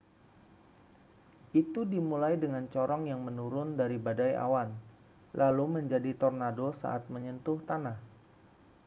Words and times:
itu 1.61 1.81
dimulai 1.93 2.33
dengan 2.43 2.65
corong 2.73 3.03
yang 3.11 3.21
menurun 3.27 3.69
dari 3.79 3.97
badai 4.05 4.33
awan 4.45 4.69
lalu 5.39 5.65
menjadi 5.77 6.11
tornado 6.21 6.67
saat 6.81 7.03
menyentuh 7.15 7.57
tanah 7.69 7.97